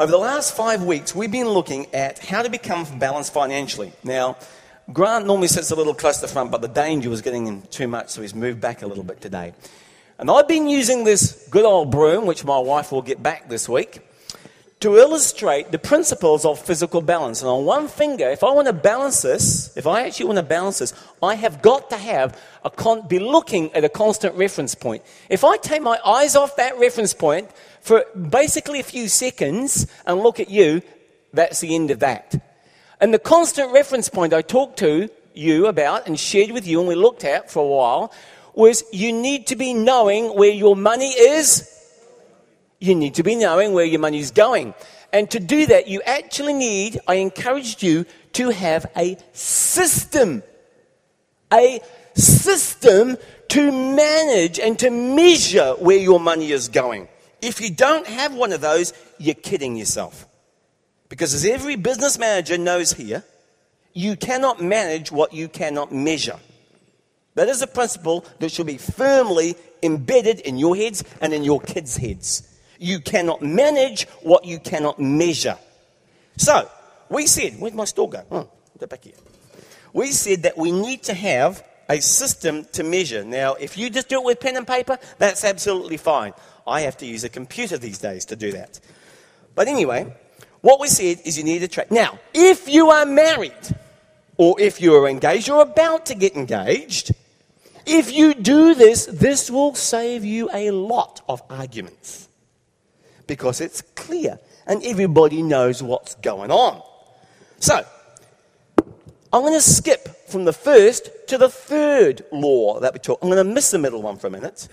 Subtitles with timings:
[0.00, 3.92] Over the last five weeks, we've been looking at how to become balanced financially.
[4.04, 4.36] Now,
[4.92, 7.62] Grant normally sits a little close to the front, but the danger was getting him
[7.62, 9.54] too much, so he's moved back a little bit today.
[10.16, 13.68] And I've been using this good old broom, which my wife will get back this
[13.68, 13.98] week,
[14.78, 17.42] to illustrate the principles of physical balance.
[17.42, 20.44] And on one finger, if I want to balance this, if I actually want to
[20.44, 24.76] balance this, I have got to have a con- be looking at a constant reference
[24.76, 25.02] point.
[25.28, 27.50] If I take my eyes off that reference point
[27.80, 30.82] for basically a few seconds and look at you,
[31.32, 32.40] that's the end of that.
[33.00, 36.88] And the constant reference point I talked to you about and shared with you and
[36.88, 38.12] we looked at for a while
[38.54, 41.72] was you need to be knowing where your money is.
[42.80, 44.74] You need to be knowing where your money is going.
[45.12, 48.04] And to do that, you actually need, I encouraged you
[48.34, 50.42] to have a system.
[51.52, 51.80] A
[52.14, 53.16] system
[53.48, 57.08] to manage and to measure where your money is going.
[57.40, 60.26] If you don't have one of those, you're kidding yourself.
[61.08, 63.24] Because as every business manager knows here,
[63.94, 66.38] you cannot manage what you cannot measure.
[67.34, 71.60] That is a principle that should be firmly embedded in your heads and in your
[71.60, 72.42] kids' heads.
[72.78, 75.56] You cannot manage what you cannot measure.
[76.36, 76.68] So,
[77.08, 78.24] we said, where'd my store go?
[78.30, 78.48] Oh,
[78.78, 79.14] go back here.
[79.92, 83.24] We said that we need to have a system to measure.
[83.24, 86.34] Now, if you just do it with pen and paper, that's absolutely fine.
[86.66, 88.78] I have to use a computer these days to do that.
[89.54, 90.12] But anyway,
[90.60, 91.90] what we said is you need a track.
[91.90, 93.52] Now, if you are married,
[94.36, 97.12] or if you are engaged or about to get engaged,
[97.86, 102.28] if you do this, this will save you a lot of arguments.
[103.26, 106.82] Because it's clear and everybody knows what's going on.
[107.58, 107.84] So,
[109.32, 113.18] I'm going to skip from the first to the third law that we talk.
[113.22, 114.68] I'm going to miss the middle one for a minute.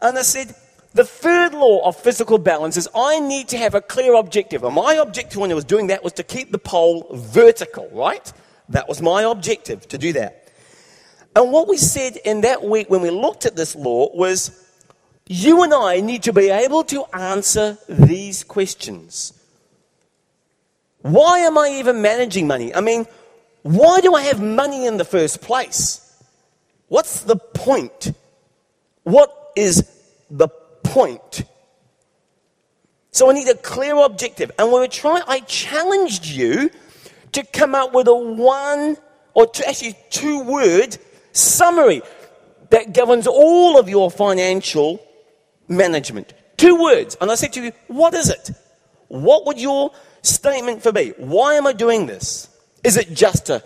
[0.00, 0.54] And I said,
[0.94, 4.64] the third law of physical balance is I need to have a clear objective.
[4.64, 8.32] And my objective when I was doing that was to keep the pole vertical, right?
[8.70, 10.50] That was my objective, to do that.
[11.36, 14.64] And what we said in that week when we looked at this law was
[15.26, 19.34] you and I need to be able to answer these questions.
[21.02, 22.74] Why am I even managing money?
[22.74, 23.06] I mean,
[23.62, 26.04] why do I have money in the first place?
[26.88, 28.12] What's the point?
[29.02, 29.88] What is
[30.30, 31.44] the point.
[33.10, 34.50] So I need a clear objective.
[34.58, 36.70] And when we trying, I challenged you
[37.32, 38.96] to come up with a one
[39.34, 40.96] or two, actually two word
[41.32, 42.02] summary
[42.70, 45.00] that governs all of your financial
[45.68, 46.32] management.
[46.56, 47.16] Two words.
[47.20, 48.50] And I said to you, what is it?
[49.08, 49.92] What would your
[50.22, 51.10] statement for be?
[51.16, 52.47] Why am I doing this?
[52.88, 53.62] Is it just to,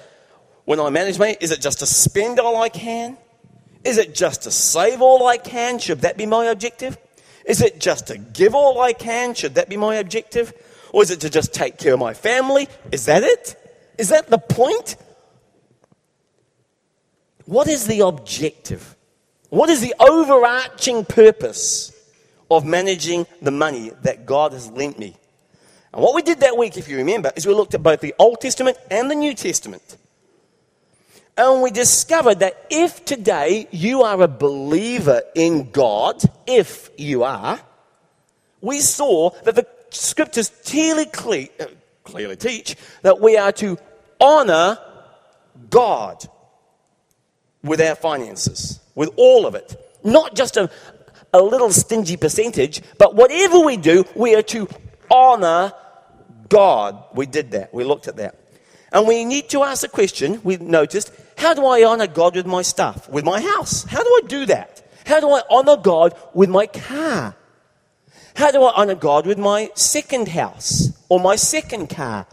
[0.65, 3.17] when I manage money, is it just to spend all I can?
[3.85, 5.79] Is it just to save all I can?
[5.79, 6.99] Should that be my objective?
[7.47, 9.35] Is it just to give all I can?
[9.35, 10.53] Should that be my objective?
[10.93, 12.69] Or is it to just take care of my family?
[12.91, 13.55] Is that it?
[13.97, 14.97] Is that the point?
[17.45, 18.97] What is the objective?
[19.51, 21.93] What is the overarching purpose
[22.51, 25.15] of managing the money that God has lent me?
[25.93, 28.15] And what we did that week, if you remember, is we looked at both the
[28.19, 29.99] Old Testament and the New Testament.
[31.37, 37.61] And we discovered that if today you are a believer in God, if you are,
[38.61, 41.67] we saw that the scriptures clearly, uh,
[42.05, 43.79] clearly teach that we are to
[44.21, 44.79] honor
[45.69, 46.25] God
[47.63, 49.77] with our finances, with all of it.
[50.05, 50.71] Not just a,
[51.33, 54.69] a little stingy percentage, but whatever we do, we are to
[55.11, 55.73] honor
[56.53, 57.03] God.
[57.15, 57.73] We did that.
[57.73, 58.37] We looked at that.
[58.93, 62.45] And we need to ask the question, we noticed, how do I honor God with
[62.45, 63.85] my stuff, with my house?
[63.85, 64.83] How do I do that?
[65.07, 67.35] How do I honor God with my car?
[68.37, 72.27] How do I honor God with my second house or my second car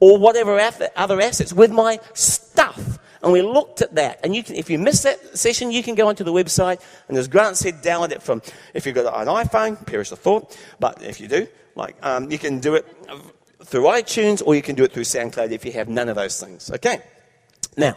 [0.00, 0.58] or whatever
[0.96, 2.98] other assets, with my stuff?
[3.22, 4.18] And we looked at that.
[4.24, 6.82] And you can, if you missed that session, you can go onto the website.
[7.08, 8.42] And as Grant said, download it from,
[8.74, 10.58] if you've got an iPhone, perish the thought.
[10.80, 12.84] But if you do, like, um, you can do it
[13.64, 16.40] through iTunes or you can do it through SoundCloud if you have none of those
[16.40, 16.70] things.
[16.70, 16.98] Okay?
[17.76, 17.96] Now,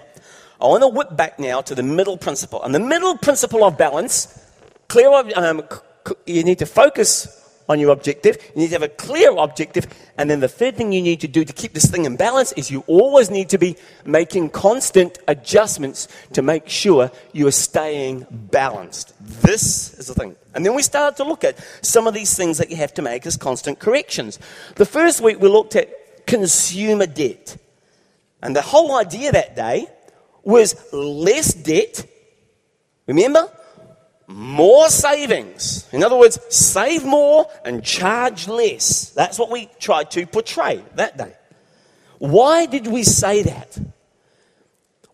[0.60, 2.64] I want to whip back now to the middle principle.
[2.64, 4.44] And the middle principle of balance,
[4.88, 5.64] clear, um,
[6.26, 8.38] you need to focus on your objective.
[8.56, 9.88] You need to have a clear objective.
[10.18, 12.52] And then the third thing you need to do to keep this thing in balance
[12.54, 13.76] is you always need to be
[14.06, 19.14] making constant adjustments to make sure you are staying balanced.
[19.20, 20.36] This is the thing.
[20.56, 23.02] And then we started to look at some of these things that you have to
[23.02, 24.40] make as constant corrections.
[24.76, 27.58] The first week we looked at consumer debt.
[28.42, 29.88] And the whole idea that day
[30.44, 32.06] was less debt.
[33.08, 33.52] Remember?
[34.28, 35.88] More savings.
[35.94, 39.10] In other words, save more and charge less.
[39.12, 41.34] That's what we tried to portray that day.
[42.20, 43.80] Why did we say that?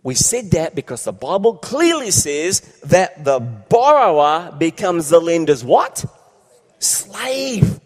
[0.01, 6.03] We said that because the Bible clearly says that the borrower becomes the lender's what?
[6.79, 7.79] Slave.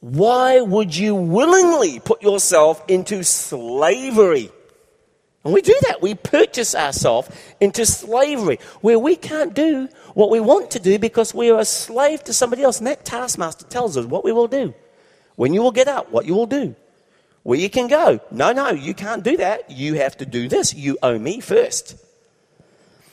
[0.00, 4.50] Why would you willingly put yourself into slavery?
[5.44, 6.00] And we do that.
[6.00, 7.30] We purchase ourselves
[7.60, 9.88] into slavery where we can't do
[10.18, 12.78] what we want to do because we are a slave to somebody else.
[12.78, 14.74] And that taskmaster tells us what we will do,
[15.36, 16.74] when you will get up, what you will do,
[17.44, 18.18] where you can go.
[18.32, 19.70] No, no, you can't do that.
[19.70, 20.74] You have to do this.
[20.74, 21.94] You owe me first.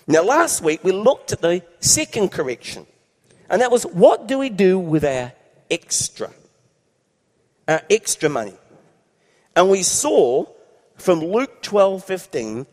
[0.07, 2.87] Now, last week we looked at the second correction,
[3.51, 5.31] and that was what do we do with our
[5.69, 6.31] extra?
[7.67, 8.55] Our extra money.
[9.55, 10.47] And we saw
[10.95, 12.65] from Luke 12 15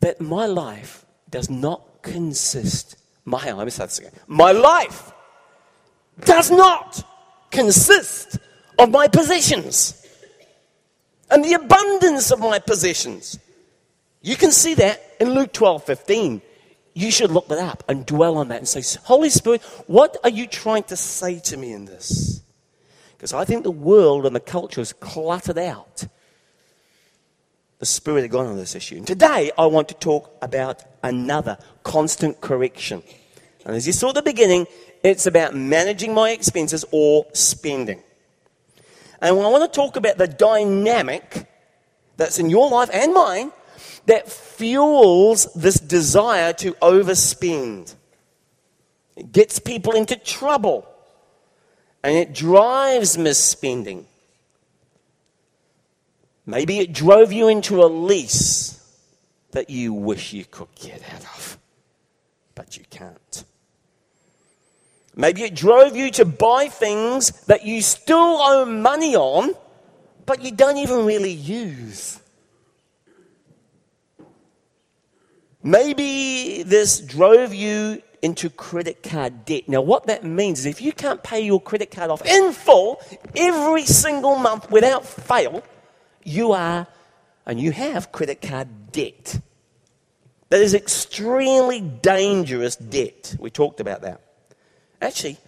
[0.00, 4.12] that my life does not consist, my, let me start this again.
[4.26, 5.12] My life
[6.24, 7.04] does not
[7.50, 8.38] consist
[8.78, 10.06] of my possessions
[11.30, 13.38] and the abundance of my possessions.
[14.22, 16.42] You can see that in Luke 12 15.
[16.92, 20.30] You should look that up and dwell on that and say, Holy Spirit, what are
[20.30, 22.42] you trying to say to me in this?
[23.16, 26.06] Because I think the world and the culture is cluttered out
[27.80, 28.96] the Spirit of God on this issue.
[28.96, 33.02] And today I want to talk about another constant correction.
[33.64, 34.66] And as you saw at the beginning,
[35.02, 38.02] it's about managing my expenses or spending.
[39.22, 41.46] And I want to talk about the dynamic
[42.18, 43.50] that's in your life and mine
[44.06, 47.94] that fuels this desire to overspend.
[49.16, 50.86] It gets people into trouble
[52.02, 54.04] and it drives misspending.
[56.46, 58.76] Maybe it drove you into a lease
[59.52, 61.58] that you wish you could get out of,
[62.54, 63.44] but you can't.
[65.16, 69.54] Maybe it drove you to buy things that you still owe money on,
[70.24, 72.20] but you don't even really use.
[75.62, 79.68] Maybe this drove you into credit card debt.
[79.68, 83.00] Now, what that means is if you can't pay your credit card off in full
[83.36, 85.62] every single month without fail,
[86.24, 86.86] you are
[87.46, 89.40] and you have credit card debt.
[90.50, 93.36] That is extremely dangerous debt.
[93.38, 94.20] We talked about that.
[95.00, 95.38] Actually,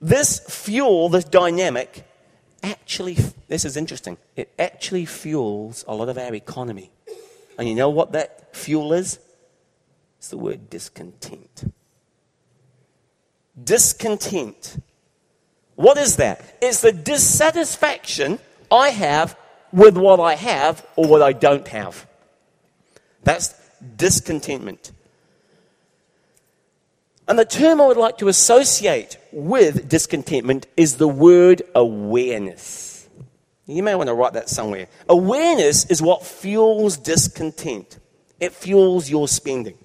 [0.00, 2.04] this fuel, this dynamic,
[2.62, 3.16] actually,
[3.48, 6.90] this is interesting, it actually fuels a lot of our economy.
[7.58, 9.18] And you know what that fuel is?
[10.18, 11.72] It's the word discontent.
[13.62, 14.80] Discontent.
[15.74, 16.56] What is that?
[16.60, 18.38] It's the dissatisfaction
[18.70, 19.36] I have
[19.72, 22.06] with what I have or what I don't have.
[23.24, 23.54] That's
[23.96, 24.92] discontentment.
[27.26, 33.06] And the term I would like to associate with discontentment is the word awareness.
[33.66, 34.88] You may want to write that somewhere.
[35.10, 37.98] Awareness is what fuels discontent,
[38.40, 39.76] it fuels your spending.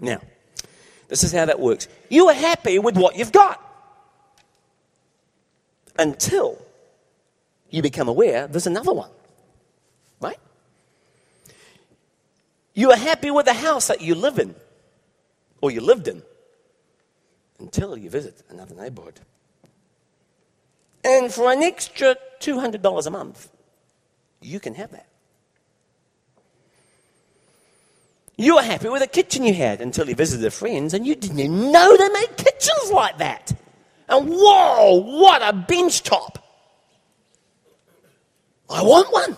[0.00, 0.20] Now,
[1.08, 1.88] this is how that works.
[2.08, 3.62] You are happy with what you've got
[5.98, 6.60] until
[7.70, 9.10] you become aware there's another one.
[10.20, 10.38] Right?
[12.74, 14.54] You are happy with the house that you live in
[15.60, 16.22] or you lived in
[17.58, 19.20] until you visit another neighborhood.
[21.04, 23.48] And for an extra $200 a month,
[24.40, 25.06] you can have that.
[28.36, 31.38] You were happy with the kitchen you had until you visited friends and you didn't
[31.38, 33.52] even know they made kitchens like that.
[34.08, 36.45] And whoa, what a bench top!
[38.68, 39.36] I want one.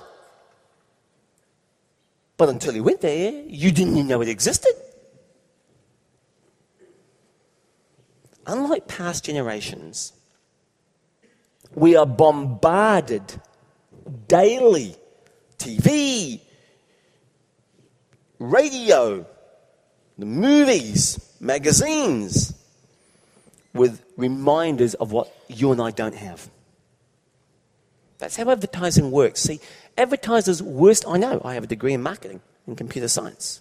[2.36, 4.72] But until you went there, you didn't even know it existed.
[8.46, 10.12] Unlike past generations,
[11.74, 13.40] we are bombarded
[14.26, 14.96] daily
[15.58, 16.40] TV,
[18.38, 19.26] radio,
[20.16, 22.54] the movies, magazines
[23.74, 26.48] with reminders of what you and I don't have.
[28.18, 29.40] That's how advertising works.
[29.40, 29.60] See,
[29.96, 33.60] advertisers' worst, I know, I have a degree in marketing and computer science.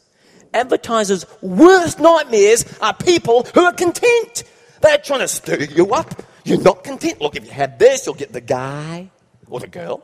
[0.53, 4.43] Advertisers' worst nightmares are people who are content.
[4.81, 6.23] They're trying to stir you up.
[6.43, 7.21] You're not content.
[7.21, 9.11] Look, if you have this, you'll get the guy
[9.49, 10.03] or the girl.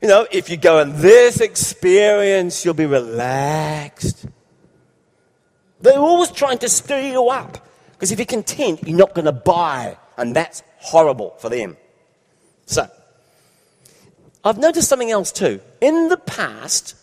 [0.00, 4.26] You know, if you go in this experience, you'll be relaxed.
[5.80, 7.66] They're always trying to stir you up.
[7.92, 9.96] Because if you're content, you're not going to buy.
[10.16, 11.76] And that's horrible for them.
[12.66, 12.88] So,
[14.44, 15.60] I've noticed something else too.
[15.80, 16.94] In the past,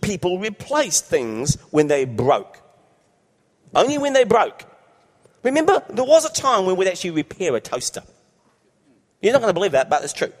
[0.00, 2.58] people replaced things when they broke.
[3.74, 4.64] Only when they broke.
[5.42, 8.02] Remember, there was a time when we'd actually repair a toaster.
[9.20, 10.32] You're not going to believe that, but it's true.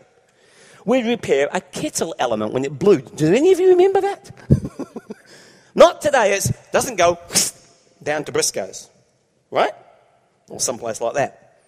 [0.84, 3.00] We'd repair a kettle element when it blew.
[3.00, 4.30] Do any of you remember that?
[5.74, 6.34] not today.
[6.34, 7.18] It doesn't go
[8.02, 8.90] down to Briscoe's,
[9.50, 9.72] right?
[10.48, 11.60] Or someplace like that.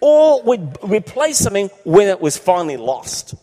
[0.00, 3.34] Or we'd replace something when it was finally lost.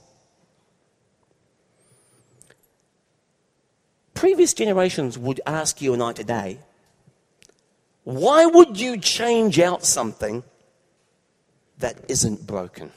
[4.15, 6.57] Previous generations would ask you and I today,
[8.05, 10.43] why would you change out something
[11.79, 12.91] that isn't broken?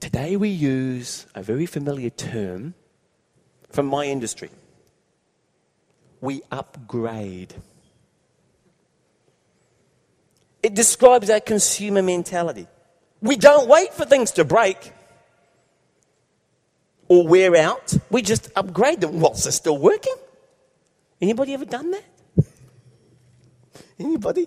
[0.00, 2.74] Today we use a very familiar term
[3.70, 4.50] from my industry.
[6.20, 7.54] We upgrade.
[10.62, 12.66] It describes our consumer mentality.
[13.22, 14.92] We don't wait for things to break
[17.10, 17.92] or wear out.
[18.08, 20.14] We just upgrade them whilst they're still working.
[21.20, 22.04] Anybody ever done that?
[23.98, 24.46] Anybody?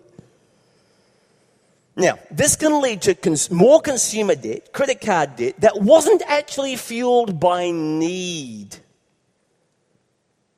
[1.97, 6.77] Now, this can lead to cons- more consumer debt, credit card debt, that wasn't actually
[6.77, 8.77] fueled by need.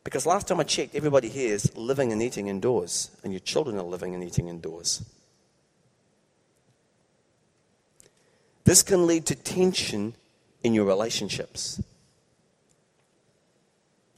[0.04, 3.80] Because last time I checked, everybody here is living and eating indoors, and your children
[3.80, 5.04] are living and eating indoors.
[8.64, 10.14] This can lead to tension
[10.64, 11.82] in your relationships.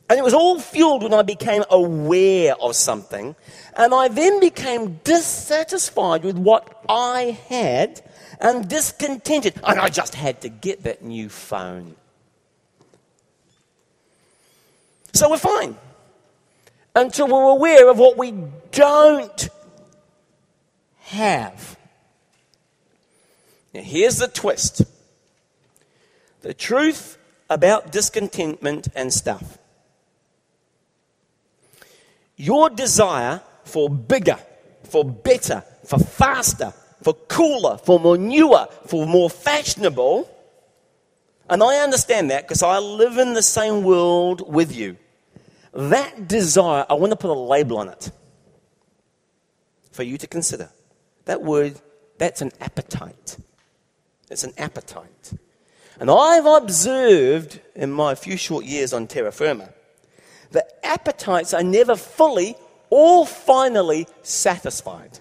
[0.10, 3.36] And it was all fueled when I became aware of something.
[3.76, 8.02] And I then became dissatisfied with what I had
[8.40, 9.56] and discontented.
[9.64, 11.96] And I just had to get that new phone.
[15.14, 15.76] So we're fine
[16.96, 18.34] until we're aware of what we
[18.72, 19.50] don't
[21.00, 21.78] have.
[23.74, 24.84] Now, here's the twist
[26.42, 27.18] the truth
[27.50, 29.58] about discontentment and stuff
[32.38, 34.40] your desire for bigger,
[34.84, 40.30] for better, for faster, for cooler, for more newer, for more fashionable.
[41.50, 44.98] And I understand that because I live in the same world with you.
[45.74, 48.12] That desire, I want to put a label on it
[49.92, 50.70] for you to consider.
[51.26, 51.80] That word,
[52.18, 53.38] that's an appetite.
[54.30, 55.34] It's an appetite.
[56.00, 59.70] And I've observed in my few short years on terra firma
[60.88, 62.56] appetites are never fully
[62.90, 65.20] or finally satisfied.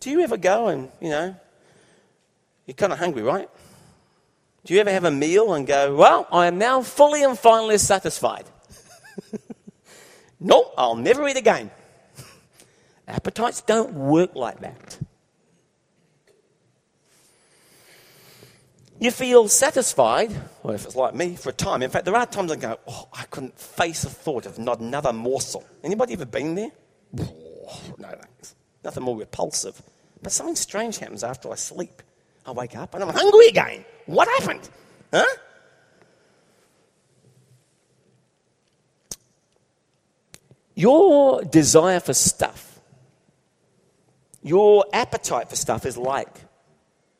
[0.00, 1.34] Do you ever go and, you know,
[2.66, 3.48] you're kind of hungry, right?
[4.64, 7.78] Do you ever have a meal and go, well, I am now fully and finally
[7.78, 8.44] satisfied?
[10.40, 11.70] nope, I'll never eat again.
[13.08, 14.93] Appetites don't work like that.
[19.04, 21.82] You feel satisfied, or if it's like me, for a time.
[21.82, 24.80] In fact, there are times I go, oh, I couldn't face the thought of not
[24.80, 25.62] another morsel.
[25.82, 26.70] Anybody ever been there?
[27.12, 27.26] No
[27.98, 28.54] thanks.
[28.82, 29.82] Nothing more repulsive.
[30.22, 32.00] But something strange happens after I sleep.
[32.46, 33.84] I wake up and I'm hungry again.
[34.06, 34.70] What happened?
[35.12, 35.26] Huh?
[40.74, 42.80] Your desire for stuff,
[44.42, 46.30] your appetite for stuff is like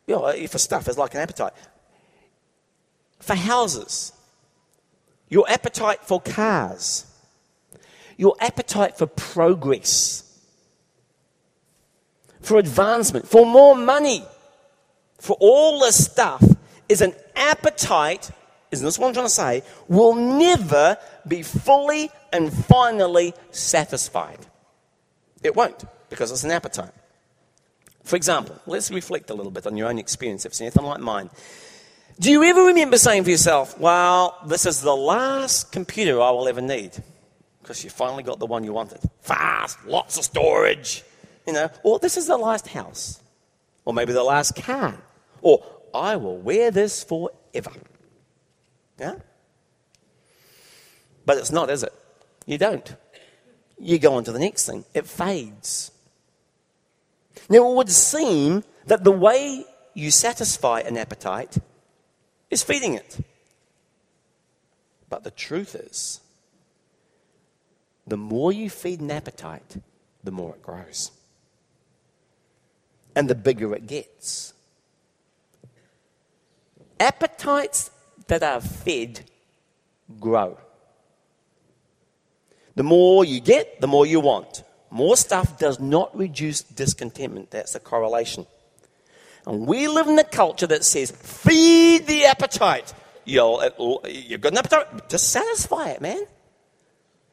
[0.07, 1.53] you know, for stuff is like an appetite.
[3.21, 4.13] For houses,
[5.29, 7.07] your appetite for cars,
[8.17, 10.23] your appetite for progress,
[12.41, 14.25] for advancement, for more money,
[15.19, 16.45] for all this stuff
[16.89, 18.31] is an appetite,
[18.71, 24.39] isn't this what I'm trying to say, will never be fully and finally satisfied.
[25.43, 26.93] It won't, because it's an appetite.
[28.03, 31.01] For example, let's reflect a little bit on your own experience if it's anything like
[31.01, 31.31] mine.
[32.21, 36.47] Do you ever remember saying for yourself, well, this is the last computer I will
[36.47, 36.93] ever need?
[37.61, 39.01] Because you finally got the one you wanted.
[39.23, 41.03] Fast, lots of storage,
[41.47, 41.69] you know.
[41.83, 43.21] Or this is the last house.
[43.85, 44.97] Or maybe the last car.
[45.43, 47.73] Or I will wear this forever.
[48.99, 49.17] Yeah?
[51.27, 51.93] But it's not, is it?
[52.47, 52.95] You don't.
[53.79, 54.85] You go on to the next thing.
[54.95, 55.91] It fades.
[57.49, 61.59] Now, it would seem that the way you satisfy an appetite
[62.55, 63.19] is feeding it.
[65.11, 66.21] But the truth is,
[68.07, 69.77] the more you feed an appetite,
[70.23, 71.11] the more it grows.
[73.15, 74.55] And the bigger it gets.
[76.99, 77.91] Appetites
[78.29, 79.21] that are fed
[80.19, 80.59] grow.
[82.75, 84.65] The more you get, the more you want.
[84.91, 87.51] More stuff does not reduce discontentment.
[87.51, 88.47] That's a correlation.
[89.47, 92.95] And we live in a culture that says, feed the appetite.
[93.25, 93.63] You'll,
[94.07, 95.09] you've got an appetite.
[95.09, 96.25] Just satisfy it, man.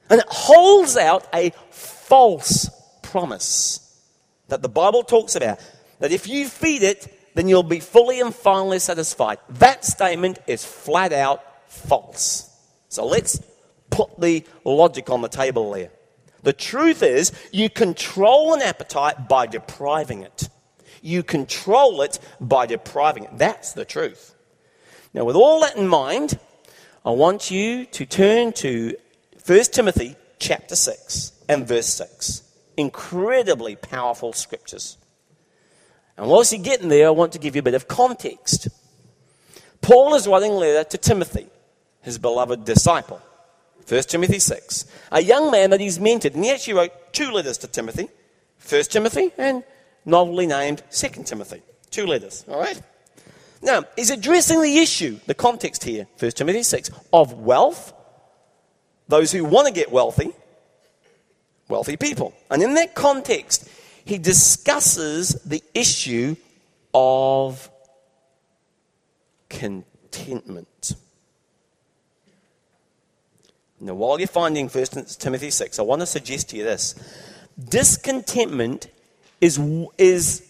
[0.09, 2.69] And it holds out a false
[3.01, 3.79] promise
[4.49, 5.59] that the Bible talks about.
[5.99, 9.37] That if you feed it, then you'll be fully and finally satisfied.
[9.49, 12.49] That statement is flat out false.
[12.89, 13.41] So let's
[13.89, 15.91] put the logic on the table there.
[16.43, 20.49] The truth is, you control an appetite by depriving it.
[21.01, 23.37] You control it by depriving it.
[23.37, 24.35] That's the truth.
[25.13, 26.39] Now, with all that in mind,
[27.05, 28.95] I want you to turn to
[29.45, 32.43] 1 Timothy chapter 6 and verse 6.
[32.77, 34.97] Incredibly powerful scriptures.
[36.17, 38.67] And whilst you're getting there, I want to give you a bit of context.
[39.81, 41.47] Paul is writing a letter to Timothy,
[42.01, 43.21] his beloved disciple.
[43.87, 44.85] 1 Timothy 6.
[45.11, 48.09] A young man that he's mentored, and he actually wrote two letters to Timothy
[48.69, 49.63] 1 Timothy and
[50.05, 51.61] novelly named 2 Timothy.
[51.89, 52.81] Two letters, all right?
[53.61, 57.93] Now, he's addressing the issue, the context here, 1 Timothy 6, of wealth,
[59.07, 60.31] those who want to get wealthy,
[61.67, 62.33] wealthy people.
[62.49, 63.67] And in that context,
[64.05, 66.35] he discusses the issue
[66.93, 67.69] of
[69.49, 70.95] contentment.
[73.79, 74.85] Now, while you're finding 1
[75.19, 76.95] Timothy 6, I want to suggest to you this.
[77.69, 78.87] Discontentment
[79.41, 79.59] is,
[79.97, 80.47] is,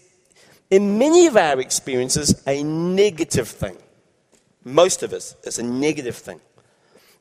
[0.69, 3.77] in many of our experiences, a negative thing.
[4.63, 6.39] Most of us, it's a negative thing.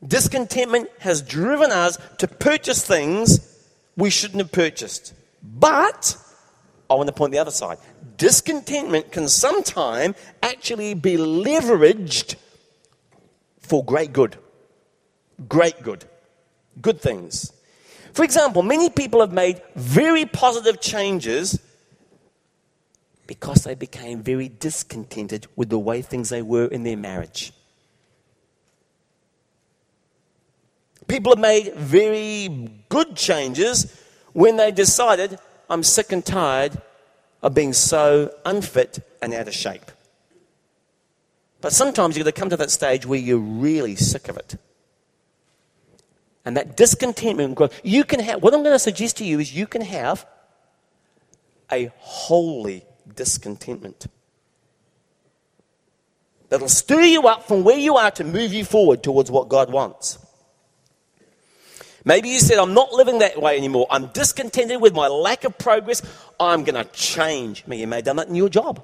[0.06, 3.40] Discontentment has driven us to purchase things
[3.96, 5.14] we shouldn't have purchased.
[5.42, 6.16] But,
[6.90, 7.78] I want to point the other side.
[8.18, 12.34] Discontentment can sometimes actually be leveraged
[13.60, 14.36] for great good
[15.48, 16.04] great good,
[16.80, 17.52] good things.
[18.12, 21.60] For example, many people have made very positive changes
[23.26, 27.52] because they became very discontented with the way things they were in their marriage.
[31.06, 33.96] People have made very good changes
[34.32, 35.38] when they decided,
[35.68, 36.80] I'm sick and tired
[37.42, 39.90] of being so unfit and out of shape.
[41.60, 44.56] But sometimes you've got to come to that stage where you're really sick of it
[46.44, 47.78] and that discontentment growth.
[47.84, 50.26] You can have, what I'm going to suggest to you is you can have
[51.70, 54.06] a holy discontentment
[56.48, 59.70] that'll stir you up from where you are to move you forward towards what God
[59.70, 60.18] wants.
[62.04, 63.86] Maybe you said, I'm not living that way anymore.
[63.90, 66.02] I'm discontented with my lack of progress.
[66.38, 67.64] I'm going to change.
[67.66, 68.82] Maybe you may have done that in your job.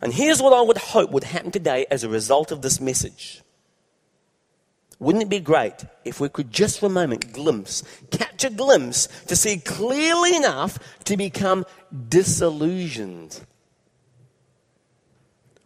[0.00, 3.42] And here's what I would hope would happen today as a result of this message.
[5.00, 9.06] Wouldn't it be great if we could just for a moment glimpse, catch a glimpse
[9.26, 11.64] to see clearly enough to become
[12.08, 13.40] disillusioned?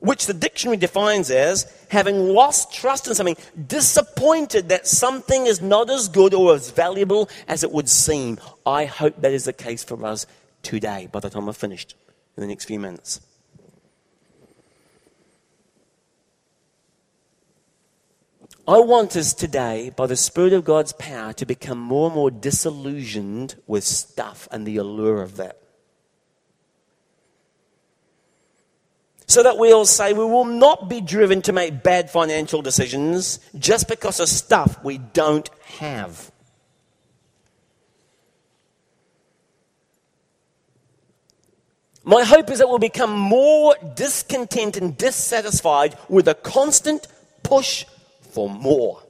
[0.01, 3.37] Which the dictionary defines as having lost trust in something,
[3.68, 8.38] disappointed that something is not as good or as valuable as it would seem.
[8.66, 10.27] I hope that is the case for us
[10.62, 11.95] today by the time I've finished
[12.37, 13.21] in the next few minutes.
[18.66, 22.31] I want us today, by the Spirit of God's power, to become more and more
[22.31, 25.59] disillusioned with stuff and the allure of that.
[29.27, 33.88] So that we'll say we will not be driven to make bad financial decisions just
[33.88, 36.31] because of stuff we don't have.
[42.05, 47.09] My hope is that we'll become more discontent and dissatisfied with a constant
[47.42, 47.87] push
[48.33, 49.03] for more.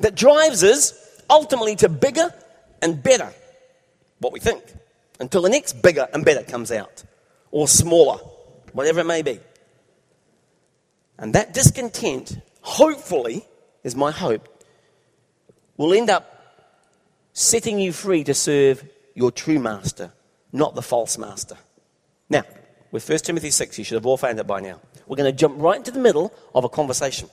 [0.00, 0.92] That drives us
[1.28, 2.32] ultimately to bigger
[2.82, 3.32] and better,
[4.18, 4.62] what we think,
[5.18, 7.04] until the next bigger and better comes out,
[7.50, 8.18] or smaller,
[8.72, 9.40] whatever it may be.
[11.18, 13.46] And that discontent, hopefully,
[13.82, 14.48] is my hope,
[15.76, 16.32] will end up
[17.32, 18.84] setting you free to serve
[19.14, 20.12] your true master,
[20.52, 21.56] not the false master.
[22.28, 22.44] Now,
[22.90, 24.80] with 1 Timothy 6, you should have all found it by now.
[25.06, 27.28] We're going to jump right into the middle of a conversation.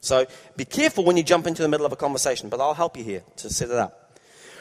[0.00, 2.96] So be careful when you jump into the middle of a conversation, but I'll help
[2.96, 4.18] you here to set it up.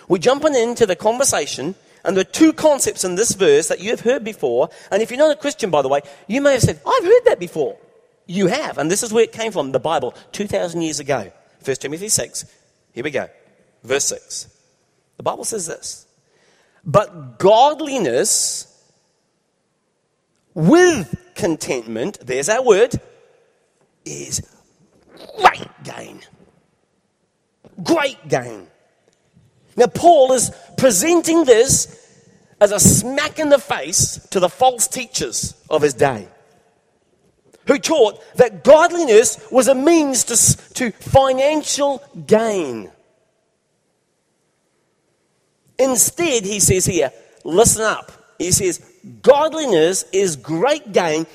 [0.08, 3.91] We're jumping into the conversation, and there are two concepts in this verse that you
[3.91, 4.69] have heard before.
[4.91, 7.26] And if you're not a Christian, by the way, you may have said, I've heard
[7.26, 7.78] that before.
[8.26, 11.32] You have, and this is where it came from, the Bible, 2,000 years ago.
[11.63, 12.45] 1 Timothy 6.
[12.93, 13.28] Here we go.
[13.84, 14.56] Verse 6.
[15.17, 16.06] The Bible says this
[16.84, 18.68] But godliness
[20.60, 22.93] with contentment, there's our word,
[24.06, 24.41] is
[25.38, 26.22] great gain.
[27.82, 28.67] Great gain.
[29.78, 31.95] Now, Paul is presenting this
[32.60, 36.28] as a smack in the face to the false teachers of his day.
[37.69, 42.91] who taught that godliness was a means to, to financial gain.
[45.78, 47.12] Instead, he says here,
[47.43, 48.12] listen up.
[48.39, 48.84] He says,
[49.21, 51.25] godliness is great gain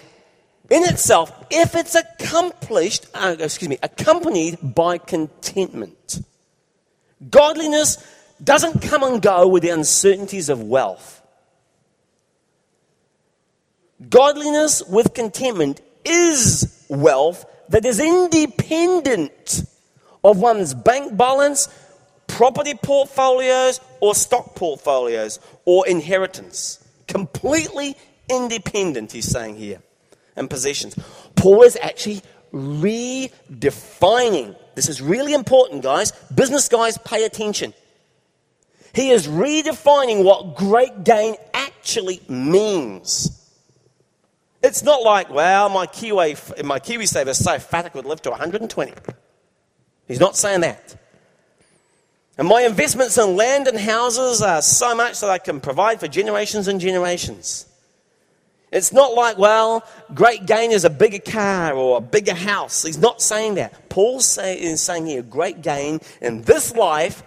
[0.71, 6.25] in itself if it's accomplished, uh, excuse me, accompanied by contentment.
[7.31, 7.99] Godliness
[8.43, 11.23] doesn't come and go with the uncertainties of wealth.
[14.09, 19.65] Godliness with contentment is wealth that is independent
[20.23, 21.69] of one's bank balance,
[22.27, 26.84] property portfolios, or stock portfolios, or inheritance.
[27.07, 27.97] Completely
[28.29, 29.83] independent, he's saying here,
[30.37, 30.97] and possessions.
[31.37, 34.57] Paul is actually redefining.
[34.75, 36.13] This is really important, guys.
[36.35, 37.75] Business guys, pay attention.
[38.95, 43.41] He is redefining what great gain actually means.
[44.63, 48.31] It's not like, well, my Kiwi, my KiwiSaver is so fat it could live to
[48.31, 48.93] 120.
[50.07, 50.97] He's not saying that.
[52.37, 56.09] And my investments in land and houses are so much that I can provide for
[56.09, 57.67] generations and generations.
[58.73, 62.83] It's not like, well, great gain is a bigger car or a bigger house.
[62.83, 63.89] He's not saying that.
[63.89, 67.23] Paul say, is saying here, great gain in this life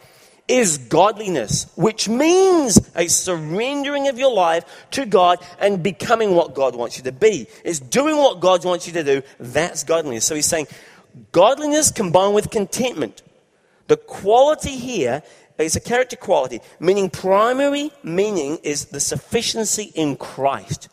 [0.49, 6.75] is godliness, which means a surrendering of your life to God and becoming what God
[6.75, 7.47] wants you to be.
[7.63, 9.21] It's doing what God wants you to do.
[9.39, 10.25] That's godliness.
[10.25, 10.67] So he's saying
[11.31, 13.21] godliness combined with contentment.
[13.87, 15.23] The quality here
[15.57, 20.89] is a character quality, meaning primary meaning is the sufficiency in Christ.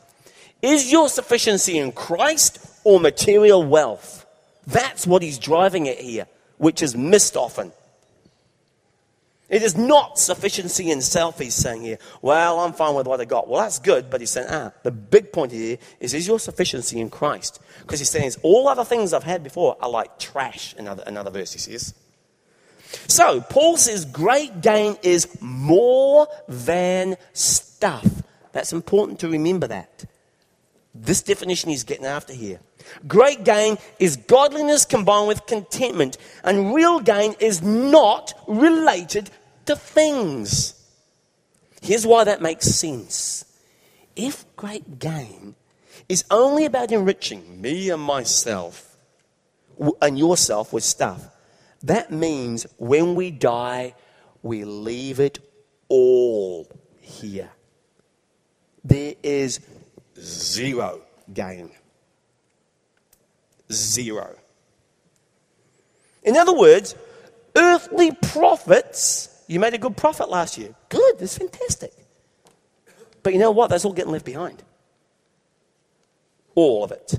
[0.62, 4.24] Is your sufficiency in Christ or material wealth?
[4.66, 6.26] That's what he's driving at here,
[6.56, 7.72] which is missed often.
[9.50, 11.98] It is not sufficiency in self, he's saying here.
[12.22, 13.46] Well, I'm fine with what I got.
[13.46, 16.98] Well, that's good, but he's saying, ah, the big point here is, is your sufficiency
[16.98, 17.60] in Christ?
[17.82, 21.52] Because he's saying, all other things I've had before are like trash, another, another verse
[21.52, 21.94] he says.
[23.08, 28.06] So, Paul says, great gain is more than stuff.
[28.52, 30.04] That's important to remember that.
[30.94, 32.60] This definition he's getting after here.
[33.08, 39.30] Great gain is godliness combined with contentment, and real gain is not related
[39.66, 40.74] to things.
[41.82, 43.44] Here's why that makes sense.
[44.14, 45.56] If great gain
[46.08, 48.96] is only about enriching me and myself
[50.00, 51.28] and yourself with stuff,
[51.84, 53.94] that means when we die,
[54.42, 55.38] we leave it
[55.88, 56.66] all
[57.00, 57.50] here.
[58.82, 59.60] There is
[60.18, 61.70] zero gain.
[63.70, 64.36] Zero.
[66.22, 66.94] In other words,
[67.54, 70.74] earthly profits, you made a good profit last year.
[70.88, 71.92] Good, that's fantastic.
[73.22, 73.68] But you know what?
[73.70, 74.62] That's all getting left behind.
[76.54, 77.18] All of it.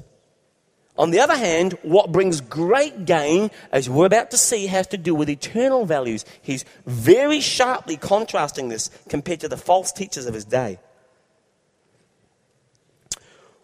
[0.98, 4.98] On the other hand, what brings great gain, as we're about to see, has to
[4.98, 6.24] do with eternal values.
[6.42, 10.80] He's very sharply contrasting this compared to the false teachers of his day.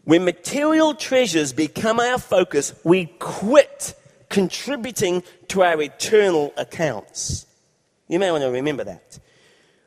[0.04, 3.96] When material treasures become our focus, we quit
[4.30, 7.46] contributing to our eternal accounts.
[8.10, 9.20] You may want to remember that.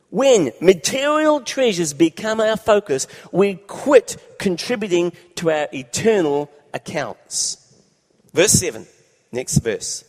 [0.08, 7.74] When material treasures become our focus, we quit contributing to our eternal accounts.
[8.34, 8.86] Verse 7,
[9.32, 10.04] next verse.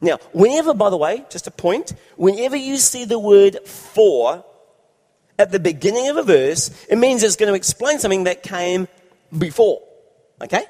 [0.00, 4.44] Now, whenever, by the way, just a point, whenever you see the word for
[5.38, 8.88] at the beginning of a verse, it means it's going to explain something that came
[9.36, 9.82] before.
[10.40, 10.64] Okay?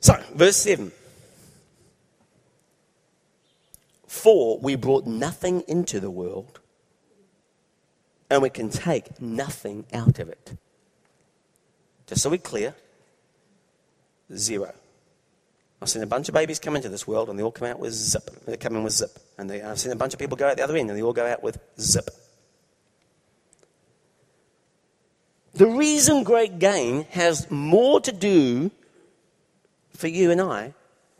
[0.00, 0.92] So, verse 7.
[4.06, 6.60] For we brought nothing into the world,
[8.30, 10.56] and we can take nothing out of it.
[12.06, 12.74] Just so we're clear,
[14.32, 14.72] zero.
[15.80, 17.78] I've seen a bunch of babies come into this world and they all come out
[17.78, 18.30] with zip.
[18.46, 19.10] They come in with zip.
[19.36, 21.02] And they, I've seen a bunch of people go out the other end and they
[21.02, 22.08] all go out with zip.
[25.54, 28.70] The reason great gain has more to do
[29.90, 30.74] for you and I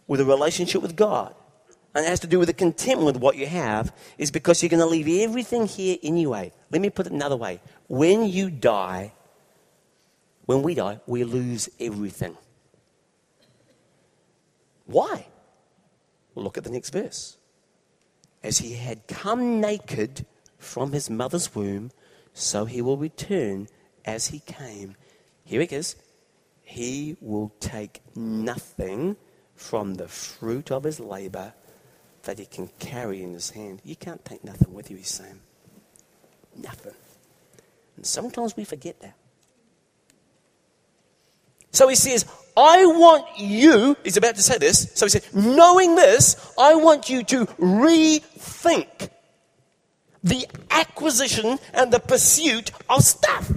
[0.06, 1.34] with a relationship with God
[1.96, 4.68] and it has to do with the contentment with what you have is because you're
[4.68, 6.52] going to leave everything here anyway.
[6.70, 7.58] Let me put it another way.
[7.88, 9.12] When you die,
[10.46, 12.36] when we die, we lose everything.
[14.86, 15.26] Why?
[16.34, 17.36] Well, look at the next verse.
[18.42, 20.24] As he had come naked
[20.58, 21.90] from his mother's womb,
[22.32, 23.68] so he will return
[24.04, 24.94] as he came.
[25.44, 25.96] Here it is.
[26.62, 29.16] He will take nothing
[29.54, 31.54] from the fruit of his labor
[32.22, 33.80] that he can carry in his hand.
[33.84, 35.40] You can't take nothing with you, he's saying.
[36.54, 36.94] Nothing.
[37.96, 39.16] And sometimes we forget that.
[41.76, 42.24] So he says,
[42.56, 47.10] I want you, he's about to say this, so he said, knowing this, I want
[47.10, 49.10] you to rethink
[50.24, 53.52] the acquisition and the pursuit of stuff.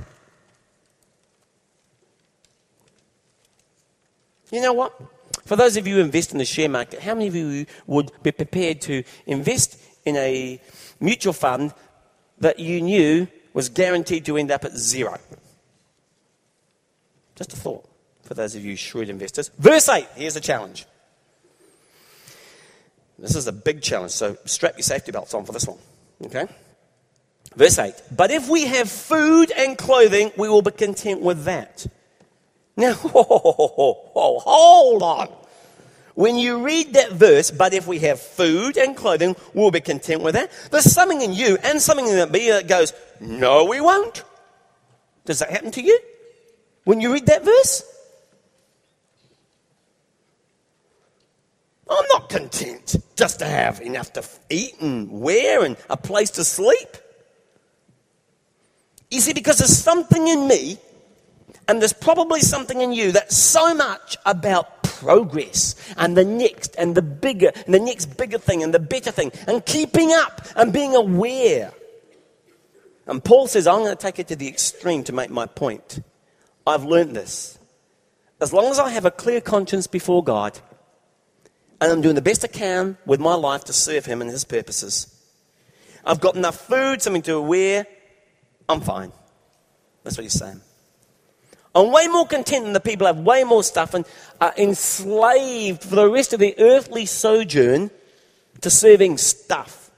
[4.51, 5.01] You know what?
[5.45, 8.11] For those of you who invest in the share market, how many of you would
[8.21, 10.61] be prepared to invest in a
[10.99, 11.73] mutual fund
[12.39, 15.17] that you knew was guaranteed to end up at zero?
[17.37, 17.88] Just a thought
[18.29, 19.49] for those of you shrewd investors.
[19.57, 20.85] Verse 8, here's a challenge.
[23.17, 25.79] This is a big challenge, so strap your safety belts on for this one.
[26.23, 26.45] Okay?
[27.55, 27.91] Verse 8.
[28.15, 31.87] But if we have food and clothing, we will be content with that.
[32.77, 35.29] Now, hold on.
[36.13, 40.21] When you read that verse, but if we have food and clothing, we'll be content
[40.21, 40.51] with that.
[40.69, 44.23] There's something in you and something in that me that goes, no, we won't.
[45.25, 45.99] Does that happen to you?
[46.83, 47.95] When you read that verse?
[51.89, 56.43] I'm not content just to have enough to eat and wear and a place to
[56.43, 56.97] sleep.
[59.09, 60.77] You see, because there's something in me,
[61.67, 66.95] and there's probably something in you that's so much about progress and the next and
[66.95, 70.73] the bigger and the next bigger thing and the better thing and keeping up and
[70.73, 71.71] being aware.
[73.05, 76.01] And Paul says, I'm going to take it to the extreme to make my point.
[76.65, 77.57] I've learned this.
[78.41, 80.59] As long as I have a clear conscience before God,
[81.81, 84.43] and I'm doing the best I can with my life to serve Him and His
[84.43, 85.15] purposes.
[86.05, 87.85] I've got enough food, something to wear,
[88.69, 89.11] I'm fine.
[90.03, 90.61] That's what he's saying.
[91.73, 94.05] I'm way more content than the people have way more stuff and
[94.39, 97.91] are enslaved for the rest of their earthly sojourn
[98.61, 99.91] to serving stuff.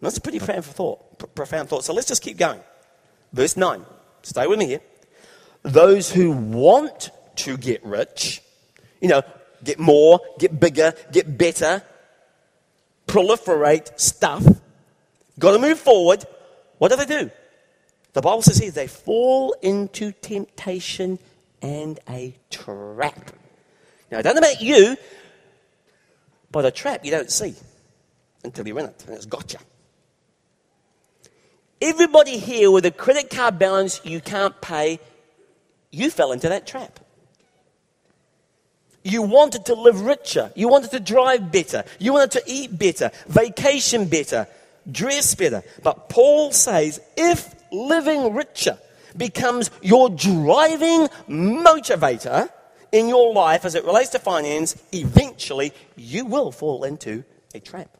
[0.00, 1.84] that's a pretty profound thought, profound thought.
[1.84, 2.60] So let's just keep going.
[3.32, 3.84] Verse 9.
[4.22, 4.80] Stay with me here.
[5.62, 8.42] Those who want to get rich,
[9.00, 9.22] you know,
[9.62, 11.82] get more, get bigger, get better,
[13.06, 14.44] proliferate stuff,
[15.38, 16.24] got to move forward.
[16.78, 17.30] What do they do?
[18.12, 21.18] The Bible says here they fall into temptation
[21.62, 23.30] and a trap.
[24.10, 24.96] Now, I don't know about you,
[26.50, 27.54] but a trap you don't see
[28.44, 29.58] until you're in it, and it's got you.
[31.80, 34.98] Everybody here with a credit card balance you can't pay,
[35.90, 37.00] you fell into that trap.
[39.06, 40.50] You wanted to live richer.
[40.56, 41.84] You wanted to drive better.
[42.00, 44.48] You wanted to eat better, vacation better,
[44.90, 45.62] dress better.
[45.84, 48.76] But Paul says if living richer
[49.16, 52.50] becomes your driving motivator
[52.90, 57.22] in your life as it relates to finance, eventually you will fall into
[57.54, 57.96] a trap.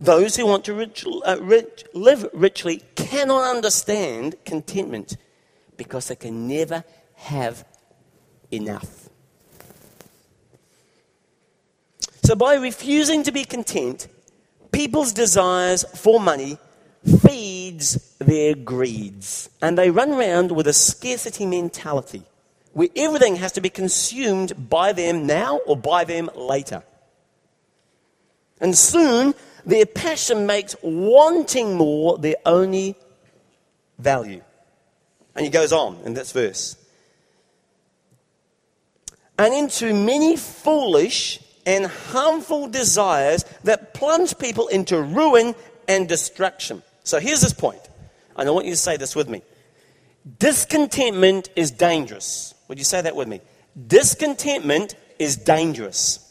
[0.00, 5.18] Those who want to rich, uh, rich, live richly cannot understand contentment
[5.76, 6.84] because they can never
[7.16, 7.66] have
[8.50, 9.08] enough.
[12.22, 14.06] So, by refusing to be content,
[14.70, 16.58] people's desires for money
[17.22, 19.48] feeds their greeds.
[19.62, 22.22] And they run around with a scarcity mentality
[22.72, 26.82] where everything has to be consumed by them now or by them later.
[28.60, 29.34] And soon,
[29.64, 32.96] their passion makes wanting more their only
[33.98, 34.42] value.
[35.34, 36.76] And he goes on in this verse.
[39.38, 45.54] And into many foolish and harmful desires that plunge people into ruin
[45.86, 46.82] and destruction.
[47.04, 47.54] So here's this.
[48.36, 49.42] And I want you to say this with me.
[50.38, 52.54] Discontentment is dangerous.
[52.68, 53.40] Would you say that with me?
[53.86, 56.24] Discontentment is dangerous.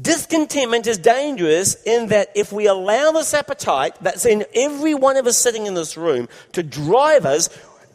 [0.00, 5.26] Discontentment is dangerous in that if we allow this appetite that's in every one of
[5.26, 7.48] us sitting in this room to drive us,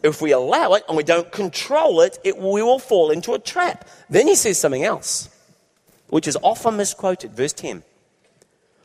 [0.06, 3.40] if we allow it and we don't control it, it we will fall into a
[3.40, 3.88] trap.
[4.10, 5.30] Then he says something else,
[6.08, 7.34] which is often misquoted.
[7.34, 7.84] Verse 10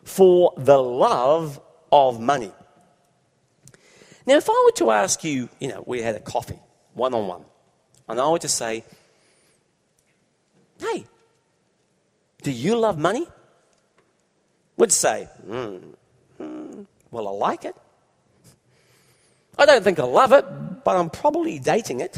[0.03, 1.61] For the love
[1.93, 2.53] of money.
[4.27, 6.59] Now, if I were to ask you, you know, we had a coffee,
[6.95, 7.45] one on one,
[8.09, 8.85] and I were to say,
[10.79, 11.05] hey,
[12.43, 13.27] do you love money?
[14.77, 15.83] Would say, mm,
[16.41, 17.77] mm, well, I like it.
[19.59, 20.45] I don't think I love it,
[20.85, 22.17] but I'm probably dating it.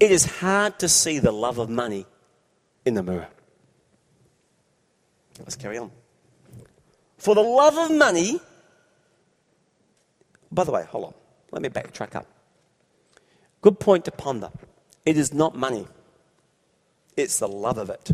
[0.00, 2.06] it is hard to see the love of money
[2.84, 3.28] in the mirror.
[5.40, 5.90] Let's carry on.
[7.16, 8.40] For the love of money,
[10.50, 11.14] by the way, hold on.
[11.50, 12.26] Let me backtrack up.
[13.60, 14.50] Good point to ponder.
[15.04, 15.86] It is not money,
[17.16, 18.12] it's the love of it.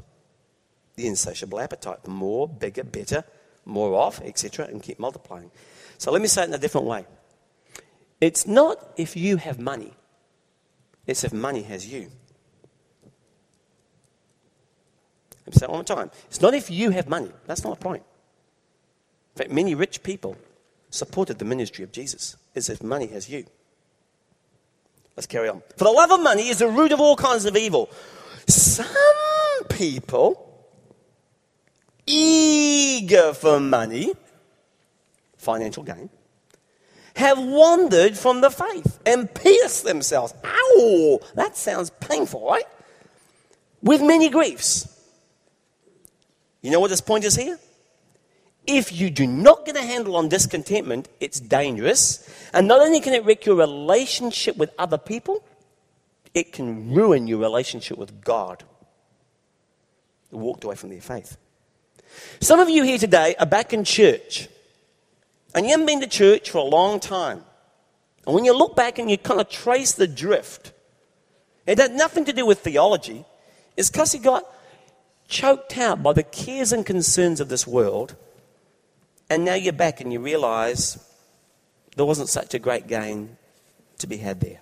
[0.97, 3.25] The insatiable appetite more, bigger, better,
[3.65, 5.51] more of, etc., and keep multiplying.
[5.99, 7.07] So let me say it in a different way.
[8.21, 9.93] It's not if you have money,
[11.07, 12.11] it's if money has you.
[15.47, 16.11] Let me say it one more time.
[16.27, 17.31] It's not if you have money.
[17.47, 18.03] That's not the point.
[19.35, 20.37] In fact, many rich people
[20.91, 22.37] supported the ministry of Jesus.
[22.55, 23.45] It's if money has you.
[25.17, 25.63] Let's carry on.
[25.77, 27.91] For the love of money is the root of all kinds of evil.
[28.47, 28.87] Some
[29.69, 30.54] people,
[32.07, 34.13] eager for money,
[35.37, 36.11] financial gain,
[37.17, 40.35] have wandered from the faith and pierced themselves.
[40.45, 41.21] Ow!
[41.35, 42.65] That sounds painful, right?
[43.83, 44.89] With many griefs.
[46.63, 47.59] You know what this point is here?
[48.67, 52.29] If you do not get a handle on discontentment, it's dangerous.
[52.53, 55.45] And not only can it wreck your relationship with other people,
[56.33, 58.65] it can ruin your relationship with God.
[60.31, 61.37] Walked away from their faith.
[62.41, 64.49] Some of you here today are back in church,
[65.55, 67.45] and you haven't been to church for a long time.
[68.27, 70.73] And when you look back and you kind of trace the drift,
[71.67, 73.25] it had nothing to do with theology.
[73.77, 74.45] It's because you got
[75.29, 78.17] choked out by the cares and concerns of this world
[79.31, 80.99] and now you're back and you realize
[81.97, 83.37] there wasn't such a great gain
[83.99, 84.61] to be had there.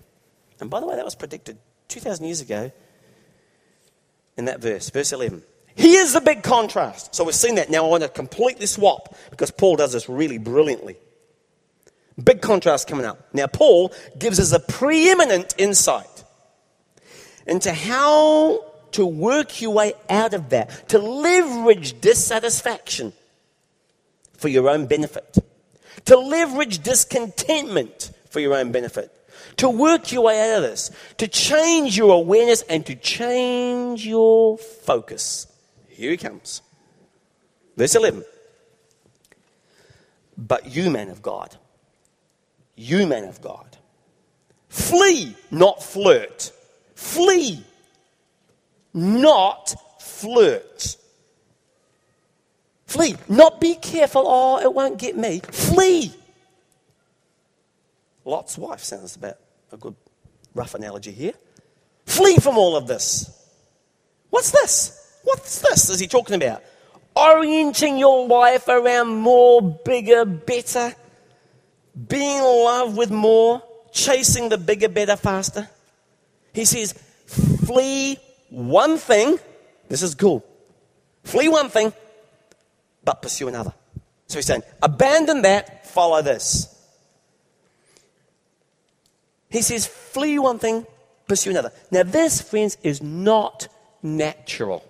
[0.61, 2.71] And by the way, that was predicted 2,000 years ago
[4.37, 5.43] in that verse, verse 11.
[5.75, 7.15] Here's the big contrast.
[7.15, 7.71] So we've seen that.
[7.71, 10.97] Now I want to completely swap because Paul does this really brilliantly.
[12.23, 13.33] Big contrast coming up.
[13.33, 16.25] Now, Paul gives us a preeminent insight
[17.47, 23.13] into how to work your way out of that, to leverage dissatisfaction
[24.35, 25.39] for your own benefit,
[26.05, 29.11] to leverage discontentment for your own benefit,
[29.57, 34.59] to work your way out of this, to change your awareness and to change your
[34.59, 35.47] focus.
[35.93, 36.63] Here he comes.
[37.77, 38.25] Verse 11.
[40.37, 41.57] But you, men of God,
[42.75, 43.77] you, men of God,
[44.69, 46.53] flee, not flirt.
[46.95, 47.65] Flee,
[48.95, 50.97] not flirt.
[52.87, 53.17] Flee.
[53.29, 55.41] Not be careful, oh, it won't get me.
[55.41, 56.13] Flee.
[58.25, 59.39] Lot's wife sounds about
[59.73, 59.97] a good
[60.55, 61.35] rough analogy here.
[62.07, 63.31] Flee from all of this.
[64.31, 65.02] What's this?
[65.25, 66.63] What's this is he talking about?
[67.15, 70.95] Orienting your life around more, bigger, better,
[72.09, 75.69] being in love with more, chasing the bigger, better, faster.
[76.55, 76.93] He says,
[77.67, 79.39] flee one thing.
[79.89, 80.45] This is cool.
[81.25, 81.93] Flee one thing
[83.05, 83.75] but pursue another.
[84.27, 86.69] So he's saying, abandon that, follow this.
[89.51, 90.87] He says, flee one thing,
[91.29, 91.73] pursue another.
[91.91, 93.69] Now, this, friends, is not
[94.03, 94.85] natural.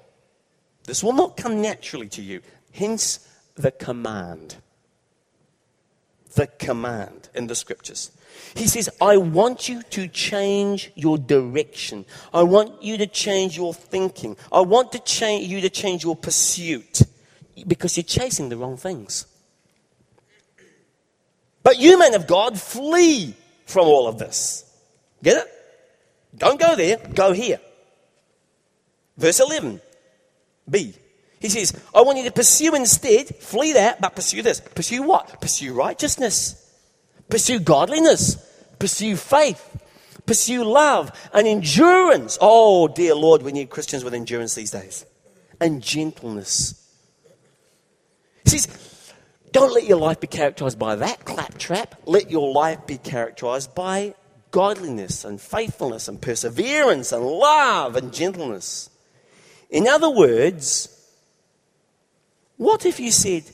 [0.85, 2.41] This will not come naturally to you.
[2.73, 4.57] Hence the command.
[6.35, 8.11] The command in the scriptures.
[8.55, 12.05] He says, I want you to change your direction.
[12.33, 14.37] I want you to change your thinking.
[14.51, 17.03] I want to change you to change your pursuit
[17.67, 19.27] because you're chasing the wrong things.
[21.63, 24.65] But you, men of God, flee from all of this.
[25.23, 25.49] Get it?
[26.37, 27.61] Don't go there, go here.
[29.17, 29.81] Verse 11,
[30.69, 30.95] B.
[31.41, 34.61] He says, I want you to pursue instead, flee that, but pursue this.
[34.61, 35.41] Pursue what?
[35.41, 36.73] Pursue righteousness,
[37.29, 38.37] pursue godliness,
[38.79, 39.83] pursue faith,
[40.25, 42.39] pursue love and endurance.
[42.41, 45.05] Oh, dear Lord, we need Christians with endurance these days.
[45.61, 46.83] And gentleness
[48.45, 49.13] he says,
[49.53, 51.95] don't let your life be characterized by that claptrap.
[52.07, 54.15] Let your life be characterized by
[54.51, 58.91] godliness and faithfulness and perseverance and love and gentleness.
[59.73, 60.89] In other words,
[62.59, 63.45] what if you said,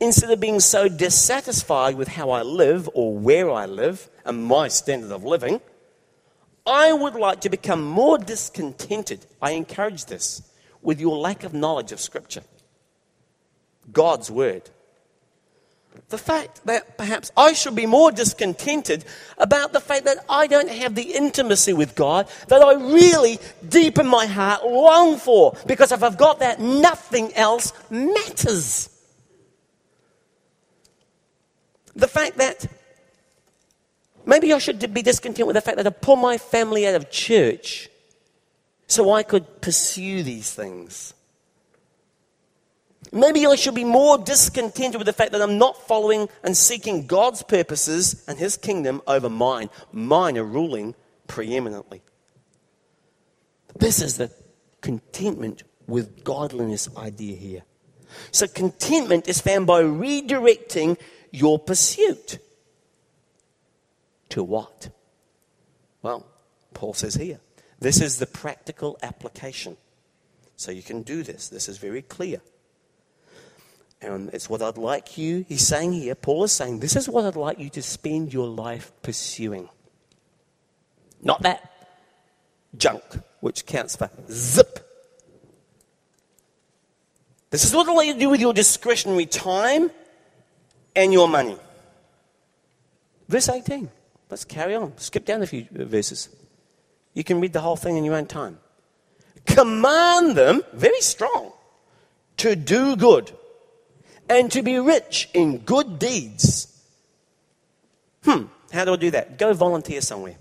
[0.00, 4.68] instead of being so dissatisfied with how I live or where I live and my
[4.68, 5.60] standard of living,
[6.66, 9.26] I would like to become more discontented.
[9.42, 10.40] I encourage this
[10.80, 12.44] with your lack of knowledge of Scripture.
[13.92, 14.70] God's word.
[16.08, 19.04] The fact that perhaps I should be more discontented
[19.36, 23.98] about the fact that I don't have the intimacy with God that I really, deep
[23.98, 25.54] in my heart, long for.
[25.66, 28.88] Because if I've got that, nothing else matters.
[31.94, 32.66] The fact that
[34.24, 37.10] maybe I should be discontent with the fact that I pull my family out of
[37.10, 37.90] church
[38.86, 41.12] so I could pursue these things.
[43.12, 47.06] Maybe I should be more discontented with the fact that I'm not following and seeking
[47.06, 49.70] God's purposes and His kingdom over mine.
[49.92, 50.94] Mine are ruling
[51.26, 52.02] preeminently.
[53.76, 54.30] This is the
[54.80, 57.62] contentment with godliness idea here.
[58.30, 60.98] So contentment is found by redirecting
[61.30, 62.38] your pursuit.
[64.30, 64.90] To what?
[66.02, 66.26] Well,
[66.74, 67.40] Paul says here,
[67.78, 69.76] this is the practical application.
[70.56, 71.48] So you can do this.
[71.48, 72.40] This is very clear.
[74.00, 77.24] And it's what I'd like you, he's saying here, Paul is saying, this is what
[77.24, 79.68] I'd like you to spend your life pursuing.
[81.20, 81.88] Not that
[82.76, 83.02] junk,
[83.40, 84.84] which counts for zip.
[87.50, 89.90] This is what I'd like you to do with your discretionary time
[90.94, 91.56] and your money.
[93.28, 93.90] Verse 18.
[94.30, 94.96] Let's carry on.
[94.98, 96.28] Skip down a few verses.
[97.14, 98.58] You can read the whole thing in your own time.
[99.46, 101.52] Command them, very strong,
[102.36, 103.32] to do good
[104.28, 106.66] and to be rich in good deeds.
[108.24, 109.38] Hmm, how do I do that?
[109.38, 110.36] Go volunteer somewhere.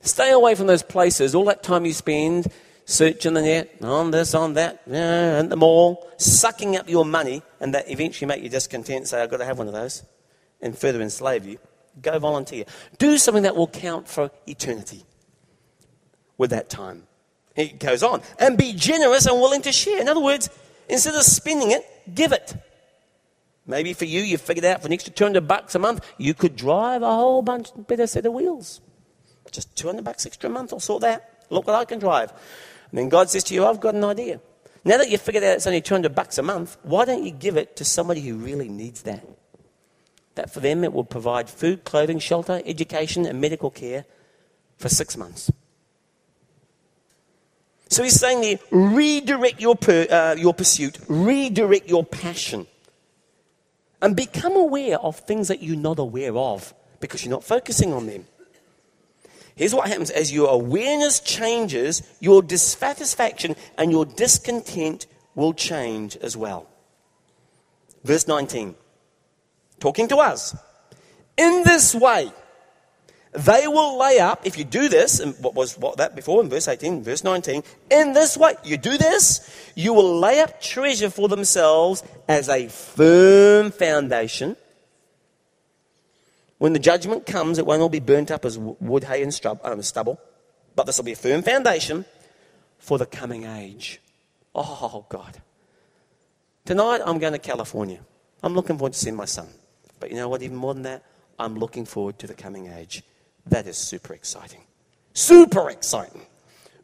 [0.00, 2.50] Stay away from those places, all that time you spend
[2.90, 7.72] searching the net, on this, on that, and the mall, sucking up your money, and
[7.74, 10.02] that eventually make you discontent say, I've got to have one of those,
[10.60, 11.58] and further enslave you.
[12.02, 12.64] Go volunteer.
[12.98, 15.04] Do something that will count for eternity
[16.36, 17.04] with that time.
[17.54, 20.00] He goes on, and be generous and willing to share.
[20.00, 20.50] In other words,
[20.90, 21.84] Instead of spending it,
[22.14, 22.54] give it.
[23.66, 26.56] Maybe for you, you figured out for an extra 200 bucks a month, you could
[26.56, 28.80] drive a whole bunch better set of wheels.
[29.52, 31.44] Just 200 bucks extra a month, I'll sort that.
[31.50, 32.30] Look what I can drive.
[32.90, 34.40] And then God says to you, I've got an idea.
[34.84, 37.56] Now that you've figured out it's only 200 bucks a month, why don't you give
[37.56, 39.24] it to somebody who really needs that?
[40.34, 44.06] That for them it will provide food, clothing, shelter, education, and medical care
[44.78, 45.50] for six months.
[47.90, 52.68] So he's saying there, redirect your, per, uh, your pursuit, redirect your passion,
[54.00, 58.06] and become aware of things that you're not aware of because you're not focusing on
[58.06, 58.26] them.
[59.56, 66.36] Here's what happens as your awareness changes, your dissatisfaction and your discontent will change as
[66.36, 66.68] well.
[68.04, 68.76] Verse 19,
[69.80, 70.56] talking to us.
[71.36, 72.30] In this way,
[73.32, 76.48] they will lay up, if you do this, and what was what that before in
[76.48, 81.10] verse 18, verse 19, in this way, you do this, you will lay up treasure
[81.10, 84.56] for themselves as a firm foundation.
[86.58, 89.82] When the judgment comes, it won't all be burnt up as wood, hay, and um,
[89.82, 90.20] stubble,
[90.74, 92.04] but this will be a firm foundation
[92.78, 94.00] for the coming age.
[94.54, 95.40] Oh, God.
[96.64, 98.00] Tonight, I'm going to California.
[98.42, 99.48] I'm looking forward to seeing my son.
[100.00, 100.42] But you know what?
[100.42, 101.04] Even more than that,
[101.38, 103.04] I'm looking forward to the coming age.
[103.46, 104.60] That is super exciting.
[105.14, 106.22] Super exciting.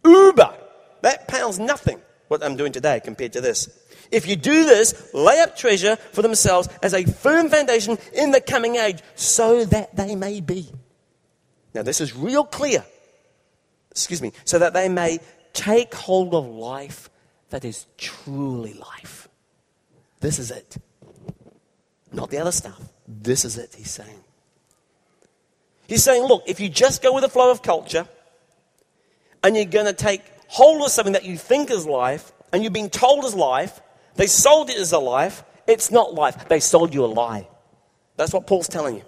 [0.04, 0.54] Uber.
[1.02, 3.68] That pales nothing what I'm doing today compared to this.
[4.10, 8.40] If you do this, lay up treasure for themselves as a firm foundation in the
[8.40, 10.70] coming age, so that they may be.
[11.74, 12.84] Now, this is real clear.
[13.90, 14.32] Excuse me.
[14.44, 15.18] So that they may
[15.52, 17.10] take hold of life
[17.50, 19.28] that is truly life.
[20.20, 20.76] This is it.
[22.12, 22.80] Not the other stuff.
[23.06, 24.24] This is it, he's saying.
[25.86, 28.08] He's saying, look, if you just go with the flow of culture
[29.42, 32.72] and you're going to take hold of something that you think is life and you've
[32.72, 33.80] been told is life,
[34.16, 36.48] they sold it as a life, it's not life.
[36.48, 37.48] They sold you a lie.
[38.16, 39.02] That's what Paul's telling you.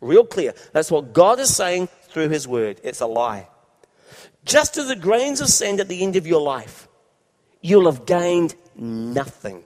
[0.00, 0.54] Real clear.
[0.72, 2.80] That's what God is saying through his word.
[2.82, 3.48] It's a lie.
[4.44, 6.88] Just as the grains of sand at the end of your life,
[7.60, 9.64] you'll have gained nothing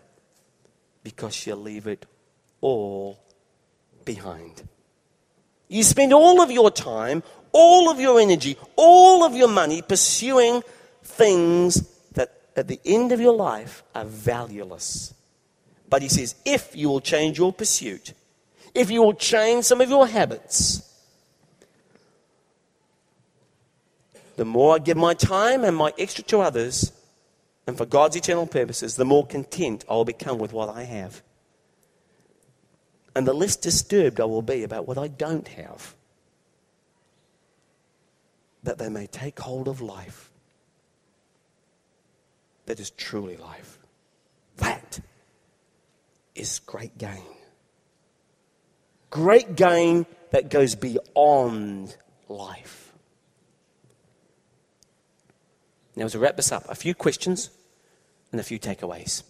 [1.03, 2.07] because you'll leave it
[2.61, 3.19] all
[4.05, 4.69] behind.
[5.75, 10.63] You spend all of your time, all of your energy, all of your money pursuing
[11.03, 15.13] things that at the end of your life are valueless.
[15.91, 18.13] But he says, if you will change your pursuit,
[18.73, 20.89] if you will change some of your habits,
[24.37, 26.93] the more I give my time and my extra to others,
[27.67, 31.21] and for God's eternal purposes, the more content I'll become with what I have
[33.15, 35.95] and the less disturbed I will be about what I don't have,
[38.63, 40.31] that they may take hold of life
[42.67, 43.79] that is truly life.
[44.57, 45.01] That
[46.35, 47.23] is great gain.
[49.11, 51.97] Great gain that goes beyond
[52.29, 52.93] life.
[55.97, 57.51] Now, to wrap this up, a few questions
[58.33, 59.23] and a few takeaways.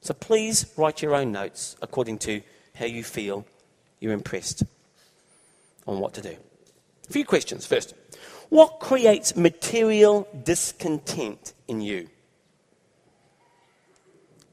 [0.00, 2.42] So please write your own notes according to
[2.80, 3.46] how you feel
[4.00, 4.64] you're impressed
[5.86, 6.34] on what to do.
[7.08, 7.66] A few questions.
[7.66, 7.94] First,
[8.48, 12.08] what creates material discontent in you?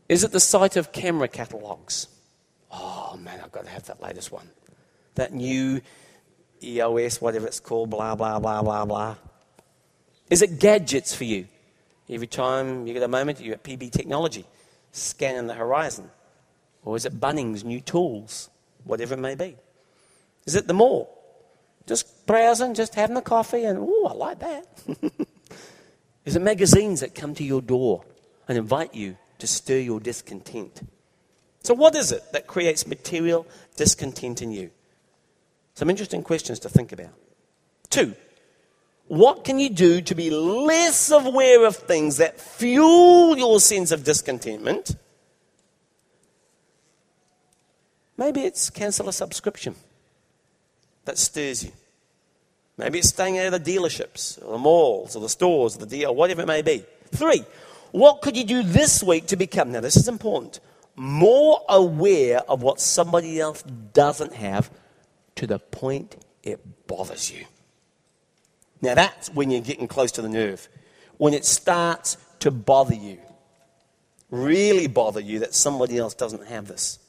[0.10, 2.08] Is it the sight of camera catalogs?
[2.72, 4.50] Oh man, I've got to have that latest one.
[5.16, 5.82] That new
[6.62, 9.16] EOS, whatever it's called, blah, blah, blah, blah, blah.
[10.30, 11.48] Is it gadgets for you?
[12.10, 14.46] Every time you get a moment, you're at PB Technology
[14.92, 16.10] scanning the horizon?
[16.88, 18.50] Or is it Bunnings, new tools,
[18.86, 19.58] whatever it may be?
[20.46, 21.14] Is it the mall?
[21.86, 24.66] Just browsing, just having a coffee, and oh, I like that.
[26.26, 28.06] is it magazines that come to your door
[28.48, 30.88] and invite you to stir your discontent?
[31.62, 34.72] So, what is it that creates material discontent in you?
[35.74, 37.14] Some interesting questions to think about.
[37.90, 38.16] Two,
[39.10, 44.06] what can you do to be less aware of things that fuel your sense of
[44.06, 44.96] discontentment?
[48.18, 49.76] Maybe it's cancel a subscription
[51.06, 51.72] that stirs you.
[52.78, 55.86] Maybe it's staying out of the dealerships, or the malls, or the stores, or the
[55.86, 56.84] deal, whatever it may be.
[57.12, 57.44] Three,
[57.92, 60.60] what could you do this week to become, now this is important,
[60.96, 63.64] more aware of what somebody else
[63.94, 64.70] doesn't have
[65.36, 67.46] to the point it bothers you?
[68.82, 70.68] Now that's when you're getting close to the nerve.
[71.18, 73.18] When it starts to bother you.
[74.30, 77.00] Really bother you that somebody else doesn't have this.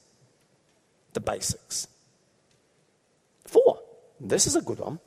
[1.18, 1.88] The basics.
[3.44, 3.80] Four.
[4.20, 5.00] This is a good one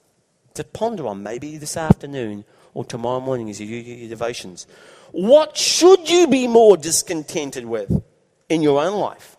[0.56, 2.44] to ponder on maybe this afternoon
[2.74, 4.68] or tomorrow morning as you do your devotions.
[5.14, 8.04] What should you be more discontented with
[8.50, 9.38] in your own life?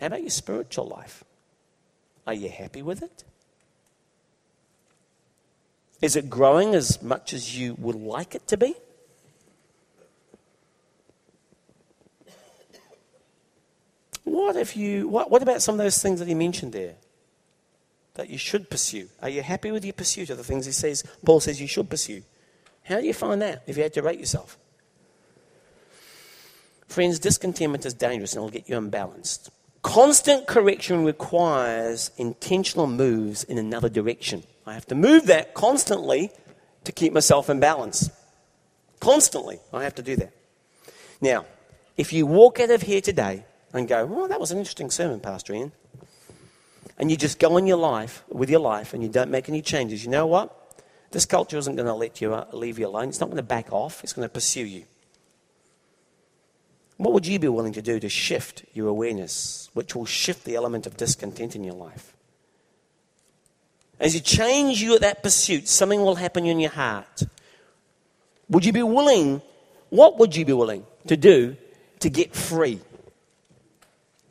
[0.00, 1.22] How about your spiritual life?
[2.26, 3.22] Are you happy with it?
[6.02, 8.74] Is it growing as much as you would like it to be?
[14.30, 16.94] What if you what, what about some of those things that he mentioned there?
[18.14, 19.08] That you should pursue.
[19.20, 21.90] Are you happy with your pursuit of the things he says Paul says you should
[21.90, 22.22] pursue?
[22.84, 24.56] How do you find that if you had to rate yourself?
[26.86, 29.50] Friends, discontentment is dangerous and it'll get you unbalanced.
[29.82, 34.44] Constant correction requires intentional moves in another direction.
[34.64, 36.30] I have to move that constantly
[36.84, 38.10] to keep myself in balance.
[39.00, 40.32] Constantly, I have to do that.
[41.20, 41.46] Now,
[41.96, 45.20] if you walk out of here today and go, well, that was an interesting sermon,
[45.20, 45.72] Pastor Ian,
[46.98, 49.62] and you just go on your life with your life and you don't make any
[49.62, 50.56] changes, you know what?
[51.12, 53.08] This culture isn't going to let you uh, leave you alone.
[53.08, 54.04] It's not going to back off.
[54.04, 54.84] It's going to pursue you.
[56.98, 60.54] What would you be willing to do to shift your awareness, which will shift the
[60.54, 62.14] element of discontent in your life?
[63.98, 67.22] As you change you at that pursuit, something will happen in your heart.
[68.48, 69.42] Would you be willing,
[69.88, 71.56] what would you be willing to do
[72.00, 72.80] to get free?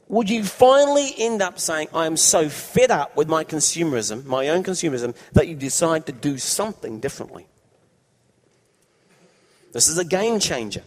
[0.09, 4.49] Would you finally end up saying, I am so fed up with my consumerism, my
[4.49, 7.47] own consumerism, that you decide to do something differently?
[9.71, 10.83] This is a game changer.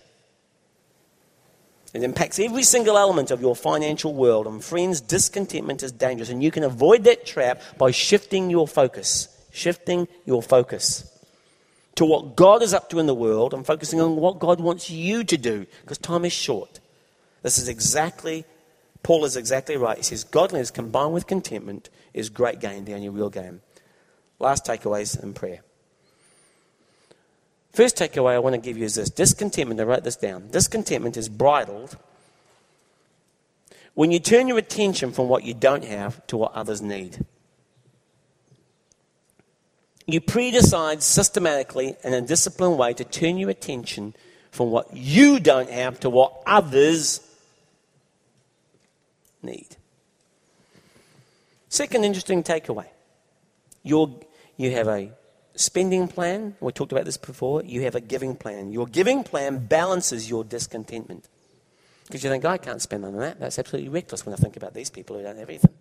[1.95, 4.47] It impacts every single element of your financial world.
[4.47, 6.31] And friends, discontentment is dangerous.
[6.31, 9.29] And you can avoid that trap by shifting your focus.
[9.53, 11.09] Shifting your focus
[11.95, 14.91] to what God is up to in the world and focusing on what God wants
[14.91, 16.81] you to do because time is short.
[17.43, 18.45] This is exactly,
[19.03, 19.97] Paul is exactly right.
[19.97, 23.61] He says, Godliness combined with contentment is great gain, the only real game.
[24.39, 25.61] Last takeaways in prayer.
[27.73, 30.49] First takeaway I want to give you is this discontentment, I wrote this down.
[30.49, 31.97] Discontentment is bridled
[33.95, 37.25] when you turn your attention from what you don't have to what others need.
[40.07, 44.15] You pre-decide systematically in a disciplined way to turn your attention
[44.51, 47.21] from what you don't have to what others
[49.43, 49.76] need.
[51.68, 52.86] Second interesting takeaway.
[53.82, 54.20] you
[54.57, 55.11] you have a
[55.55, 56.57] spending plan.
[56.61, 57.62] We talked about this before.
[57.64, 58.72] You have a giving plan.
[58.72, 61.28] Your giving plan balances your discontentment.
[62.07, 63.40] Because you think, I can't spend on that.
[63.40, 65.72] That's absolutely reckless when I think about these people who don't have anything.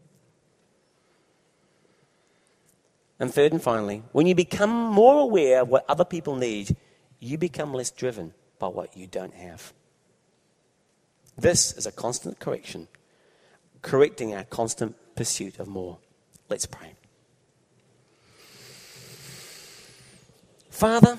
[3.19, 6.75] And third and finally, when you become more aware of what other people need,
[7.19, 9.73] you become less driven by what you don't have.
[11.37, 12.87] This is a constant correction,
[13.81, 15.97] correcting our constant pursuit of more.
[16.49, 16.93] Let's pray.
[20.69, 21.17] Father,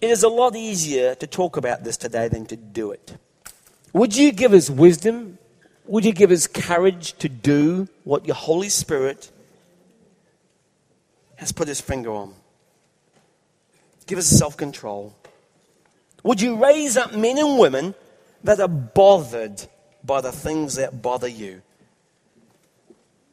[0.00, 3.16] it is a lot easier to talk about this today than to do it.
[3.92, 5.38] Would you give us wisdom?
[5.86, 9.30] Would you give us courage to do what your Holy Spirit
[11.36, 12.34] has put his finger on?
[14.06, 15.14] Give us self control.
[16.22, 17.94] Would you raise up men and women
[18.42, 19.66] that are bothered
[20.04, 21.62] by the things that bother you?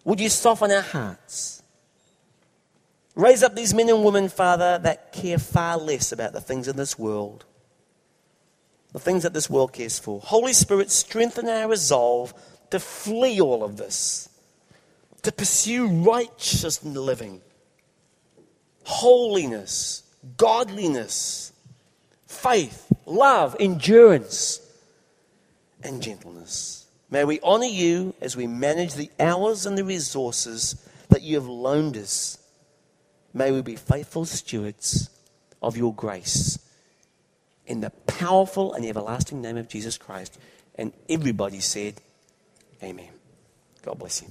[0.03, 1.63] Would you soften our hearts?
[3.15, 6.75] Raise up these men and women, Father, that care far less about the things in
[6.75, 7.45] this world,
[8.91, 10.19] the things that this world cares for.
[10.19, 12.33] Holy Spirit, strengthen our resolve
[12.71, 14.29] to flee all of this,
[15.21, 17.41] to pursue righteous living,
[18.83, 20.03] holiness,
[20.35, 21.53] godliness,
[22.27, 24.59] faith, love, endurance,
[25.85, 26.87] and gentleness.
[27.09, 30.75] May we honor you as we manage the hours and the resources
[31.09, 32.39] that you have loaned us.
[33.33, 35.09] May we be faithful stewards
[35.61, 36.59] of your grace.
[37.67, 40.37] In the powerful and everlasting name of Jesus Christ.
[40.75, 42.01] And everybody said,
[42.83, 43.09] Amen.
[43.83, 44.27] God bless you.